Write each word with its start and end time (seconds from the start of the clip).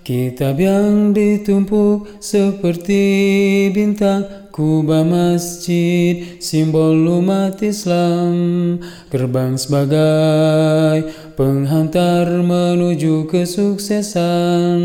Kitab 0.00 0.56
yang 0.56 1.12
ditumpuk 1.12 2.08
seperti 2.24 3.68
bintang 3.68 4.24
Kubah 4.50 5.06
masjid, 5.06 6.36
simbol 6.42 7.06
umat 7.22 7.62
Islam. 7.62 8.76
Gerbang 9.06 9.54
sebagai 9.54 11.06
penghantar 11.38 12.26
menuju 12.26 13.30
kesuksesan. 13.30 14.80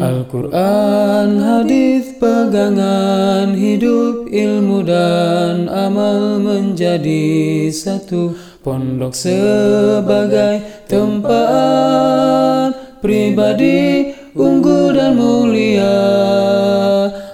Al-Quran, 0.00 1.28
hadis 1.36 2.16
pegangan 2.16 3.52
hidup 3.52 4.32
ilmu 4.32 4.88
dan 4.88 5.68
amal 5.68 6.40
menjadi 6.40 7.68
satu 7.68 8.34
Pondok 8.62 9.10
sebagai 9.10 10.86
tempat 10.86 12.61
pribadi 13.02 14.14
unggul 14.38 14.94
dan 14.94 15.18
mulia 15.18 15.98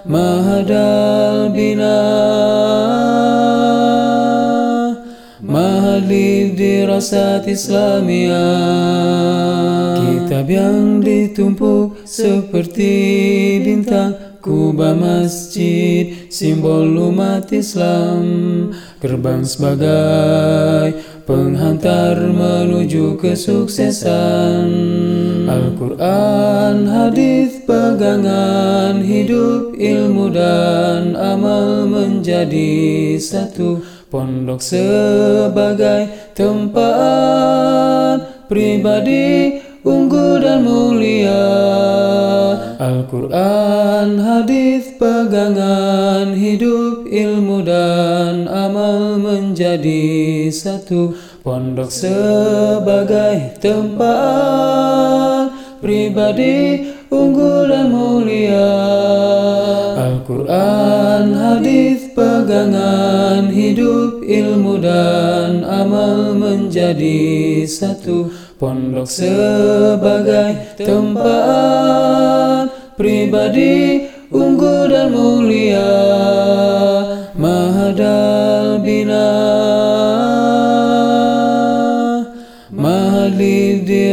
Mahadal 0.09 1.53
bina 1.53 2.01
Mahadib 5.45 6.57
dirasat 6.57 7.45
Islamia. 7.45 8.49
Kitab 10.01 10.49
yang 10.49 11.05
ditumpuk 11.05 12.01
seperti 12.09 12.93
bintang 13.65 14.17
Kubah 14.39 14.95
masjid, 14.97 16.31
simbol 16.33 16.95
umat 17.13 17.53
Islam. 17.53 18.23
Gerbang 19.03 19.45
sebagai 19.45 20.97
penghantar 21.29 22.17
menuju 22.17 23.19
kesuksesan 23.21 24.69
Al-Quran, 25.49 26.85
hadis 26.85 27.65
pegangan 27.65 29.01
hidup 29.01 29.73
ilmu 29.73 30.29
dan 30.29 31.17
amal 31.17 31.89
menjadi 31.89 33.17
satu 33.17 33.81
Pondok 34.13 34.61
sebagai 34.61 36.33
tempat 36.37 38.25
pribadi 38.49 39.61
unggul 39.89 40.45
dan 40.45 40.69
mulia. 40.69 41.45
Al-Quran, 42.77 44.21
hadis 44.21 44.93
pegangan 45.01 46.37
hidup 46.37 47.09
ilmu 47.09 47.65
dan 47.65 48.45
amal 48.49 49.17
menjadi 49.17 50.49
satu 50.53 51.17
Pondok 51.41 51.89
sebagai 51.93 53.57
tempat 53.65 55.28
pribadi 55.79 56.91
unggul 57.11 57.71
dan 57.71 57.91
mulia. 57.91 58.75
Al-Quran, 59.99 61.35
hadis 61.35 62.13
pegangan 62.13 63.51
hidup 63.51 64.23
ilmu 64.23 64.83
dan 64.83 65.65
amal 65.65 66.35
menjadi 66.37 67.65
satu 67.65 68.31
Pondok 68.59 69.07
sebagai 69.07 70.75
tempat 70.83 72.67
pribadi 72.99 74.03
unggul 74.35 74.91
dan 74.91 75.15
mulia 75.15 75.48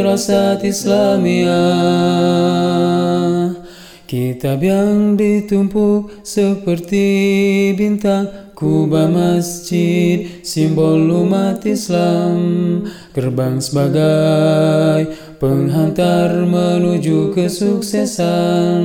dirasat 0.06 0.62
Islamia 0.62 1.66
Kitab 4.06 4.62
yang 4.62 5.18
ditumpuk 5.18 6.22
seperti 6.22 7.74
bintang 7.74 8.30
Kubah 8.54 9.10
masjid, 9.10 10.46
simbol 10.46 11.10
umat 11.10 11.66
Islam. 11.66 12.40
Gerbang 13.18 13.58
sebagai 13.58 15.10
penghantar 15.42 16.32
menuju 16.46 17.34
kesuksesan 17.34 18.80